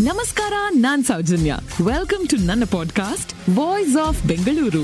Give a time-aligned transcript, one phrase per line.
[0.00, 1.56] ನಮಸ್ಕಾರ ನಾನ್ Soujanya.
[1.84, 4.78] Welcome to ನನ್ನ podcast voice of Bengaluru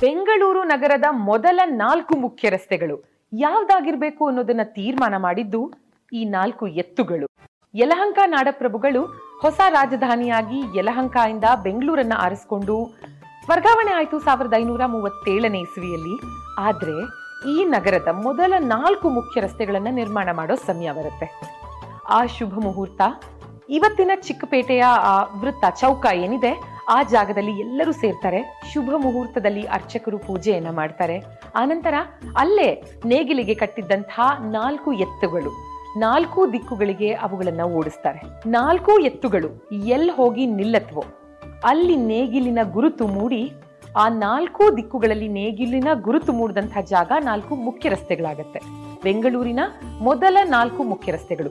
[0.00, 3.28] Bengaluru ನಗರದ ಮೊದಲ ನಾಲ್ಕು ಮುಖ್ಯ ರಸ್ತೆಗಳು.
[3.32, 5.72] ಯಾವ್ದಾಗಿರ್ಬೇಕು ಅನ್ನೋದನ್ನ ತೀರ್ಮಾನ ಮಾಡಿದ್ದು
[6.12, 7.26] ಈ ನಾಲ್ಕು ಎತ್ತುಗಳು.
[7.74, 9.04] ಯಲಹಂಕ ನಾಡಪ್ರಭುಗಳು
[9.42, 12.98] ಹೊಸ ರಾಜಧಾನಿಯಾಗಿ ಯಲಹಂಕ ಇಂದ ಬೆಂಗಳೂರನ್ನ ಆರಿಸಿಕೊಂಡು
[13.50, 16.20] ವರ್ಗಾವಣೆ ಆಯ್ತು ಸಾವಿರದ ಐನೂರ ಮೂವತ್ತೇಳನೇ ಇಸ್ವಿಯಲ್ಲಿ.
[16.58, 21.26] ಆದ್ರೆ ಈ ನಗರದ ಮೊದಲ ನಾಲ್ಕು ಮುಖ್ಯ ರಸ್ತೆಗಳನ್ನ ನಿರ್ಮಾಣ ಮಾಡೋ ಸಮಯ ಬರುತ್ತೆ.
[22.08, 23.02] ಆ ಶುಭ ಮುಹೂರ್ತ,
[23.68, 26.52] ಇವತ್ತಿನ ಚಿಕ್ಕಪೇಟೆಯ ಆ ವೃತ್ತ ಚೌಕ ಏನಿದೆ,
[26.88, 28.40] ಆ ಜಾಗದಲ್ಲಿ ಎಲ್ಲರೂ ಸೇರ್ತಾರೆ.
[28.72, 31.16] ಶುಭ ಮುಹೂರ್ತದಲ್ಲಿ ಅರ್ಚಕರು ಪೂಜೆಯನ್ನ ಮಾಡ್ತಾರೆ.
[31.56, 31.94] ಆನಂತರ
[32.36, 35.52] ಅಲ್ಲೇ ನೇಗಿಲಿಗೆ ಕಟ್ಟಿದ್ದಂತಹ ನಾಲ್ಕು ಎತ್ತುಗಳು.
[35.98, 38.20] ನಾಲ್ಕು ದಿಕ್ಕುಗಳಿಗೆ ಅವುಗಳನ್ನ ಓಡಿಸ್ತಾರೆ.
[38.46, 41.04] ನಾಲ್ಕು ಎತ್ತುಗಳು ಎಲ್ಲಿ ಹೋಗಿ ನಿಲ್ಲತ್ವೋ,
[41.64, 43.52] ಅಲ್ಲಿ ನೇಗಿಲಿನ ಗುರುತು ಮೂಡಿ
[43.96, 48.60] ಆ ನಾಲ್ಕು ದಿಕ್ಕುಗಳಲ್ಲಿ ನೇಗಿಲಿನ ಗುರುತು ಮೂಡಿದಂತಹ ಜಾಗ ನಾಲ್ಕು ಮುಖ್ಯ ರಸ್ತೆಗಳಾಗತ್ತೆ.
[49.04, 49.60] ಬೆಂಗಳೂರಿನ
[50.00, 51.48] ಮೊದಲ ನಾಲ್ಕು ಮುಖ್ಯ ರಸ್ತೆಗಳು.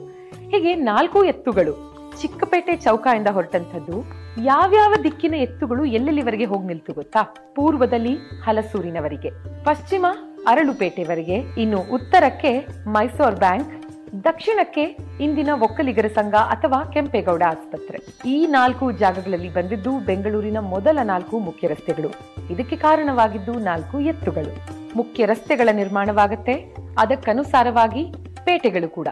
[0.50, 4.04] ಹೀಗೆ ನಾಲ್ಕು ಎತ್ತುಗಳು ಚಿಕ್ಕಪೇಟೆ ಚೌಕಾಯಿಂದ ಹೊರಟಂಥದ್ದು
[4.44, 7.22] ಯಾವ್ಯಾವ ದಿಕ್ಕಿನ ಎತ್ತುಗಳು ಎಲ್ಲೆಲ್ಲಿವರೆಗೆ ಹೋಗಿ ನಿಲ್ತು ಗೊತ್ತಾ?
[7.54, 9.30] ಪೂರ್ವದಲ್ಲಿ ಹಲಸೂರಿನವರಿಗೆ,
[9.64, 10.06] ಪಶ್ಚಿಮ
[10.46, 13.83] ಅರಳುಪೇಟೆವರೆಗೆ, ಇನ್ನು ಉತ್ತರಕ್ಕೆ ಮೈಸೂರ್ ಬ್ಯಾಂಕ್
[14.22, 17.98] ದಕ್ಷಿಣಕ್ಕೆ ಇಂದಿನ ಒಕ್ಕಲಿಗರ ಸಂಘ ಅಥವಾ ಕೆಂಪೇಗೌಡ ಆಸ್ಪತ್ರೆ.
[18.30, 22.10] ಈ ನಾಲ್ಕು ಜಾಗಗಳಲ್ಲಿ ಬಂದಿದ್ದು ಬೆಂಗಳೂರಿನ ಮೊದಲ ನಾಲ್ಕು ಮುಖ್ಯ ರಸ್ತೆಗಳು.
[22.50, 24.52] ಇದಕ್ಕೆ ಕಾರಣವಾಗಿದ್ದು ನಾಲ್ಕು ಎತ್ತುಗಳು.
[24.96, 26.74] ಮುಖ್ಯ ರಸ್ತೆಗಳ ನಿರ್ಮಾಣವಾಗುತ್ತೆ.
[26.98, 28.12] ಅದಕ್ಕನುಸಾರವಾಗಿ
[28.44, 29.08] ಪೇಟೆಗಳು ಕೂಡ.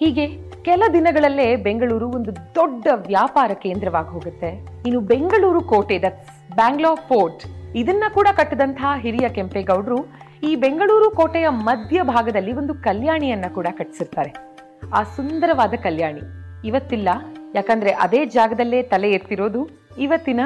[0.00, 0.26] ಹೀಗೆ
[0.62, 4.66] ಕೆಲ ದಿನಗಳಲ್ಲೇ ಬೆಂಗಳೂರು ಒಂದು ದೊಡ್ಡ ವ್ಯಾಪಾರ ಕೇಂದ್ರವಾಗಿ ಹೋಗುತ್ತೆ.
[4.86, 7.44] ಇನ್ನು ಬೆಂಗಳೂರು ಕೋಟೆ ದಟ್ಸ್ ಬ್ಯಾಂಗ್ಲೋರ್ ಫೋರ್ಟ್
[7.76, 14.32] ಇದನ್ನ ಕೂಡ ಕಟ್ಟಿದಂತಹ ಹಿರಿಯ ಕೆಂಪೇಗೌಡರು ಈ ಬೆಂಗಳೂರು ಕೋಟೆಯ ಮಧ್ಯ ಭಾಗದಲ್ಲಿ ಒಂದು ಕಲ್ಯಾಣಿಯನ್ನ ಕೂಡ ಕಟ್ಟಿಸಿರ್ತಾರೆ.
[14.92, 16.20] ಆ ಸುಂದರವಾದ ಕಲ್ಯಾಣಿ.
[16.68, 17.08] ಇವತ್ತಿಲ್ಲ.
[17.54, 20.40] ಯಾಕಂದ್ರೆ ಅದೇ ಜಾಗದಲ್ಲೇ ತಲೆ ಎತ್ತಿರೋದು ಇವತ್ತಿನ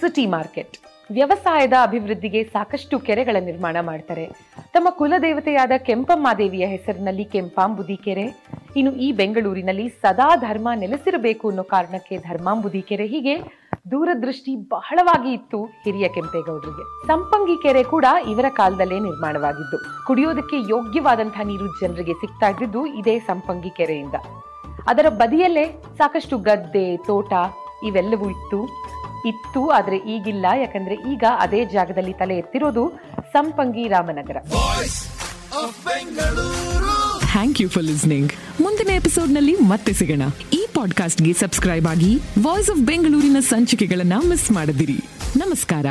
[0.00, 0.78] ಸಿಟಿ ಮಾರ್ಕೆಟ್.
[1.10, 4.30] ವ್ಯವಸಾಯದ ಅಭಿವೃದ್ಧಿಗೆ ಸಾಕಷ್ಟು ಕೆರೆಗಳ ನಿರ್ಮಾಣ ಮಾಡ್ತಾರೆ.
[4.72, 8.44] ತಮ್ಮ ಕುಲದೇವತೆಯಾದ ಕೆಂಪಮ್ಮಾದೇವಿಯ ಹೆಸರಿನಲ್ಲಿ ಕೆಂಪಾಂಬುದಿ ಕೆರೆ
[8.76, 16.06] ಇನ್ನು ಈ ಬೆಂಗಳೂರಿನಲ್ಲಿ ಸದಾ ಧರ್ಮ ನೆಲೆಸಿರಬೇಕು ಅನ್ನೋ ಕಾರಣಕ್ಕೆ ಧರ್ಮಾಂಬುದಿ ಕೆರೆ ಹೀಗೆ ದೂರದೃಷ್ಟಿ ಬಹಳವಾಗಿ ಇತ್ತು ಹಿರಿಯ
[16.14, 16.84] ಕೆಂಪೇಗೌಡರಿಗೆ.
[17.06, 24.16] ಸಂಪಂಗಿ ಕೆರೆ ಕೂಡ ಇವರ ಕಾಲದಲ್ಲೇ ನಿರ್ಮಾಣವಾಗಿದ್ದು ಕುಡಿಯೋದಕ್ಕೆ ಯೋಗ್ಯವಾದಂತಹ ನೀರು ಜನರಿಗೆ ಸಿಗ್ತಾ ಇದ್ದಿದ್ದು ಇದೇ ಸಂಪಂಗಿ ಕೆರೆಯಿಂದ.
[24.92, 25.66] ಅದರ ಬದಿಯಲ್ಲೇ
[25.98, 27.32] ಸಾಕಷ್ಟು ಗದ್ದೆ ತೋಟ
[27.88, 28.60] ಇವೆಲ್ಲವೂ ಇತ್ತು.
[29.30, 32.84] ಇತ್ತು ಆದ್ರೆ ಈಗಿಲ್ಲ ಯಾಕಂದ್ರೆ ಈಗ ಅದೇ ಜಾಗದಲ್ಲಿ ತಲೆ ಎತ್ತಿರೋದು
[33.36, 34.36] Sampangi Ramanagar.
[37.32, 38.32] Thank you for listening
[38.64, 40.24] ಮುಂದಿನ ಎಪಿಸೋಡ್ನಲ್ಲಿ ಮತ್ತೆ ಸಿಗೋಣ.
[40.58, 44.98] ಈ ಪಾಡ್ಕಾಸ್ಟ್ಗೆ ಸಬ್ಸ್ಕ್ರೈಬ್ ಆಗಿ ವಾಯ್ಸ್ ಆಫ್ ಬೆಂಗಳೂರಿನ ಸಂಚಿಕೆಗಳನ್ನ ಮಿಸ್ ಮಾಡದಿರಿ.
[45.36, 45.86] ನಮಸ್ಕಾರ.